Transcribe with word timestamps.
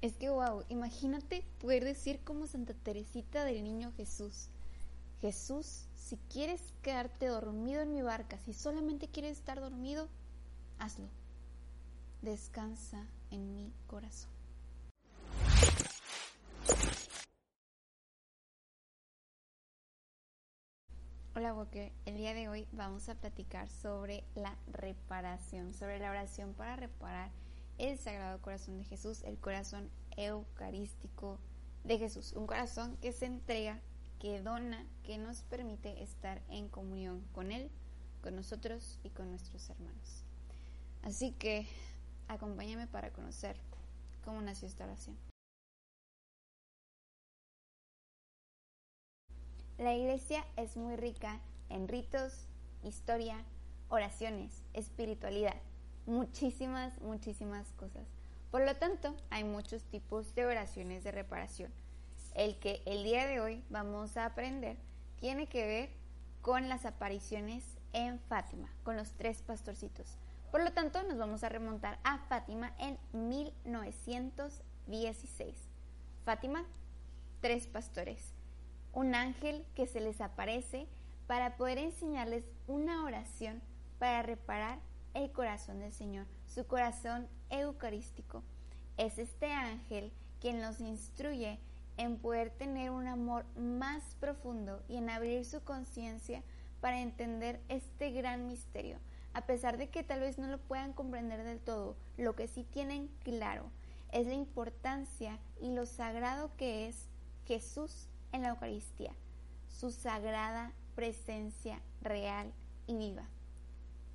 Es 0.00 0.16
que, 0.16 0.30
wow, 0.30 0.64
imagínate 0.68 1.44
poder 1.60 1.84
decir 1.84 2.20
como 2.22 2.46
Santa 2.46 2.72
Teresita 2.72 3.44
del 3.44 3.64
Niño 3.64 3.92
Jesús. 3.96 4.48
Jesús, 5.20 5.88
si 5.96 6.16
quieres 6.32 6.72
quedarte 6.82 7.26
dormido 7.26 7.82
en 7.82 7.92
mi 7.92 8.02
barca, 8.02 8.38
si 8.38 8.54
solamente 8.54 9.08
quieres 9.08 9.38
estar 9.38 9.58
dormido, 9.60 10.08
hazlo. 10.78 11.08
Descansa 12.22 13.04
en 13.32 13.52
mi 13.56 13.72
corazón. 13.88 14.30
Hola 21.34 21.54
Walker, 21.54 21.92
el 22.06 22.16
día 22.16 22.34
de 22.34 22.48
hoy 22.48 22.68
vamos 22.70 23.08
a 23.08 23.16
platicar 23.16 23.68
sobre 23.68 24.22
la 24.36 24.56
reparación, 24.72 25.74
sobre 25.74 25.98
la 25.98 26.10
oración 26.10 26.54
para 26.54 26.76
reparar 26.76 27.30
el 27.78 27.98
Sagrado 27.98 28.40
Corazón 28.42 28.78
de 28.78 28.84
Jesús, 28.84 29.22
el 29.22 29.38
corazón 29.38 29.90
eucarístico 30.16 31.38
de 31.84 31.98
Jesús, 31.98 32.32
un 32.32 32.46
corazón 32.46 32.96
que 32.98 33.12
se 33.12 33.26
entrega, 33.26 33.80
que 34.18 34.42
dona, 34.42 34.84
que 35.04 35.16
nos 35.16 35.42
permite 35.42 36.02
estar 36.02 36.42
en 36.48 36.68
comunión 36.68 37.24
con 37.32 37.52
Él, 37.52 37.70
con 38.20 38.34
nosotros 38.34 38.98
y 39.04 39.10
con 39.10 39.30
nuestros 39.30 39.70
hermanos. 39.70 40.24
Así 41.02 41.32
que 41.32 41.66
acompáñame 42.26 42.88
para 42.88 43.12
conocer 43.12 43.56
cómo 44.24 44.42
nació 44.42 44.66
esta 44.66 44.84
oración. 44.84 45.16
La 49.78 49.94
iglesia 49.94 50.44
es 50.56 50.76
muy 50.76 50.96
rica 50.96 51.40
en 51.68 51.86
ritos, 51.86 52.48
historia, 52.82 53.44
oraciones, 53.88 54.64
espiritualidad, 54.74 55.54
muchísimas, 56.08 57.00
muchísimas 57.00 57.70
cosas. 57.72 58.06
Por 58.50 58.62
lo 58.62 58.74
tanto, 58.76 59.14
hay 59.30 59.44
muchos 59.44 59.84
tipos 59.84 60.34
de 60.34 60.46
oraciones 60.46 61.04
de 61.04 61.12
reparación. 61.12 61.70
El 62.34 62.58
que 62.58 62.82
el 62.86 63.04
día 63.04 63.26
de 63.26 63.40
hoy 63.40 63.62
vamos 63.70 64.16
a 64.16 64.24
aprender 64.24 64.76
tiene 65.20 65.46
que 65.46 65.66
ver 65.66 65.90
con 66.42 66.68
las 66.68 66.86
apariciones 66.86 67.64
en 67.92 68.18
Fátima, 68.20 68.68
con 68.84 68.96
los 68.96 69.12
tres 69.12 69.42
pastorcitos. 69.42 70.16
Por 70.50 70.64
lo 70.64 70.72
tanto, 70.72 71.02
nos 71.02 71.18
vamos 71.18 71.44
a 71.44 71.48
remontar 71.48 71.98
a 72.04 72.18
Fátima 72.18 72.72
en 72.78 72.98
1916. 73.12 75.54
Fátima, 76.24 76.64
tres 77.40 77.66
pastores 77.66 78.34
un 78.92 79.14
ángel 79.14 79.64
que 79.74 79.86
se 79.86 80.00
les 80.00 80.20
aparece 80.20 80.86
para 81.26 81.56
poder 81.56 81.78
enseñarles 81.78 82.44
una 82.66 83.04
oración 83.04 83.60
para 83.98 84.22
reparar 84.22 84.78
el 85.14 85.30
corazón 85.32 85.80
del 85.80 85.92
Señor, 85.92 86.26
su 86.46 86.66
corazón 86.66 87.28
eucarístico. 87.50 88.42
Es 88.96 89.18
este 89.18 89.52
ángel 89.52 90.12
quien 90.40 90.60
los 90.60 90.80
instruye 90.80 91.58
en 91.96 92.18
poder 92.18 92.50
tener 92.50 92.90
un 92.90 93.06
amor 93.06 93.44
más 93.56 94.02
profundo 94.20 94.82
y 94.88 94.96
en 94.96 95.10
abrir 95.10 95.44
su 95.44 95.62
conciencia 95.62 96.42
para 96.80 97.00
entender 97.00 97.60
este 97.68 98.12
gran 98.12 98.46
misterio. 98.46 98.98
A 99.34 99.46
pesar 99.46 99.76
de 99.76 99.88
que 99.88 100.04
tal 100.04 100.20
vez 100.20 100.38
no 100.38 100.46
lo 100.46 100.58
puedan 100.58 100.92
comprender 100.92 101.44
del 101.44 101.60
todo, 101.60 101.96
lo 102.16 102.34
que 102.34 102.48
sí 102.48 102.64
tienen 102.64 103.08
claro 103.22 103.70
es 104.12 104.26
la 104.26 104.34
importancia 104.34 105.38
y 105.60 105.72
lo 105.72 105.86
sagrado 105.86 106.50
que 106.56 106.88
es 106.88 107.08
Jesús 107.46 108.08
en 108.32 108.42
la 108.42 108.50
Eucaristía, 108.50 109.12
su 109.68 109.90
sagrada 109.90 110.72
presencia 110.94 111.80
real 112.00 112.52
y 112.86 112.96
viva. 112.96 113.28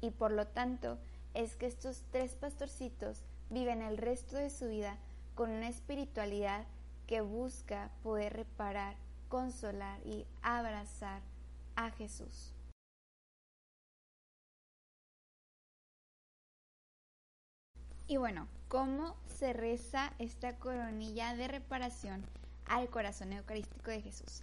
Y 0.00 0.10
por 0.10 0.32
lo 0.32 0.46
tanto 0.46 0.98
es 1.34 1.56
que 1.56 1.66
estos 1.66 2.02
tres 2.10 2.34
pastorcitos 2.34 3.22
viven 3.50 3.82
el 3.82 3.98
resto 3.98 4.36
de 4.36 4.50
su 4.50 4.68
vida 4.68 4.96
con 5.34 5.50
una 5.50 5.68
espiritualidad 5.68 6.66
que 7.06 7.20
busca 7.20 7.90
poder 8.02 8.34
reparar, 8.34 8.96
consolar 9.28 10.00
y 10.06 10.26
abrazar 10.42 11.22
a 11.76 11.90
Jesús. 11.90 12.52
Y 18.06 18.16
bueno, 18.16 18.48
¿cómo 18.68 19.16
se 19.26 19.52
reza 19.52 20.12
esta 20.18 20.56
coronilla 20.56 21.34
de 21.36 21.46
reparación 21.48 22.24
al 22.70 22.88
corazón 22.88 23.32
eucarístico 23.32 23.90
de 23.90 24.00
Jesús. 24.00 24.42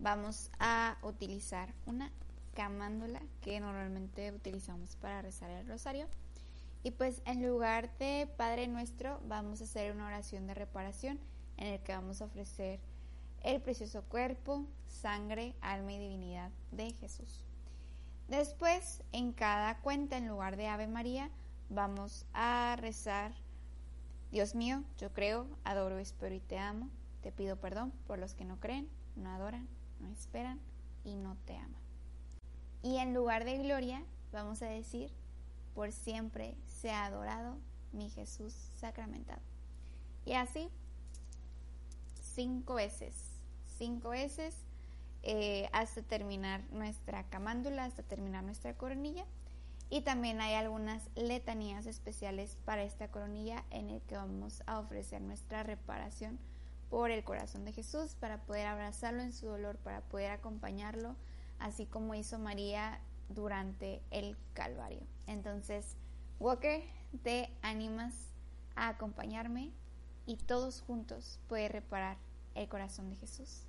Vamos 0.00 0.50
a 0.58 0.96
utilizar 1.02 1.72
una 1.84 2.10
camándola 2.56 3.20
que 3.42 3.60
normalmente 3.60 4.32
utilizamos 4.32 4.96
para 4.96 5.22
rezar 5.22 5.50
el 5.50 5.68
rosario. 5.68 6.08
Y 6.82 6.90
pues 6.90 7.20
en 7.26 7.46
lugar 7.46 7.96
de 7.98 8.28
Padre 8.36 8.66
Nuestro 8.66 9.20
vamos 9.28 9.60
a 9.60 9.64
hacer 9.64 9.92
una 9.92 10.06
oración 10.06 10.46
de 10.46 10.54
reparación 10.54 11.20
en 11.58 11.68
el 11.74 11.80
que 11.80 11.92
vamos 11.92 12.22
a 12.22 12.24
ofrecer 12.24 12.80
el 13.42 13.60
precioso 13.60 14.02
cuerpo, 14.02 14.64
sangre, 14.88 15.54
alma 15.60 15.92
y 15.92 15.98
divinidad 15.98 16.50
de 16.72 16.92
Jesús. 16.92 17.44
Después, 18.28 19.02
en 19.12 19.32
cada 19.32 19.78
cuenta, 19.78 20.16
en 20.16 20.26
lugar 20.26 20.56
de 20.56 20.66
Ave 20.66 20.88
María, 20.88 21.30
vamos 21.68 22.26
a 22.32 22.76
rezar, 22.80 23.32
Dios 24.32 24.54
mío, 24.54 24.82
yo 24.98 25.12
creo, 25.12 25.46
adoro, 25.62 25.98
espero 25.98 26.34
y 26.34 26.40
te 26.40 26.58
amo. 26.58 26.88
Te 27.22 27.32
pido 27.32 27.56
perdón 27.56 27.92
por 28.06 28.18
los 28.18 28.34
que 28.34 28.44
no 28.44 28.58
creen, 28.58 28.88
no 29.14 29.30
adoran, 29.30 29.68
no 30.00 30.08
esperan 30.10 30.58
y 31.04 31.14
no 31.14 31.36
te 31.44 31.56
aman. 31.56 31.85
Y 32.86 32.98
en 32.98 33.14
lugar 33.14 33.44
de 33.44 33.58
gloria, 33.58 34.00
vamos 34.30 34.62
a 34.62 34.66
decir, 34.66 35.10
por 35.74 35.90
siempre 35.90 36.54
sea 36.68 37.06
adorado 37.06 37.56
mi 37.90 38.10
Jesús 38.10 38.52
sacramentado. 38.76 39.40
Y 40.24 40.34
así, 40.34 40.68
cinco 42.22 42.74
veces, 42.74 43.12
cinco 43.76 44.10
veces, 44.10 44.54
eh, 45.24 45.68
hasta 45.72 46.00
terminar 46.02 46.62
nuestra 46.70 47.24
camándula, 47.24 47.86
hasta 47.86 48.04
terminar 48.04 48.44
nuestra 48.44 48.74
coronilla. 48.74 49.24
Y 49.90 50.02
también 50.02 50.40
hay 50.40 50.54
algunas 50.54 51.10
letanías 51.16 51.86
especiales 51.86 52.56
para 52.64 52.84
esta 52.84 53.08
coronilla 53.08 53.64
en 53.70 53.90
el 53.90 54.00
que 54.02 54.14
vamos 54.14 54.62
a 54.66 54.78
ofrecer 54.78 55.20
nuestra 55.22 55.64
reparación 55.64 56.38
por 56.88 57.10
el 57.10 57.24
corazón 57.24 57.64
de 57.64 57.72
Jesús, 57.72 58.14
para 58.14 58.42
poder 58.42 58.68
abrazarlo 58.68 59.22
en 59.22 59.32
su 59.32 59.46
dolor, 59.46 59.76
para 59.78 60.02
poder 60.02 60.30
acompañarlo, 60.30 61.16
así 61.58 61.86
como 61.86 62.14
hizo 62.14 62.38
María 62.38 63.00
durante 63.28 64.02
el 64.10 64.36
Calvario. 64.54 65.02
Entonces, 65.26 65.96
Walker, 66.38 66.82
te 67.22 67.50
animas 67.62 68.14
a 68.74 68.88
acompañarme 68.88 69.72
y 70.26 70.36
todos 70.36 70.82
juntos 70.82 71.40
poder 71.48 71.72
reparar 71.72 72.18
el 72.54 72.68
corazón 72.68 73.10
de 73.10 73.16
Jesús. 73.16 73.65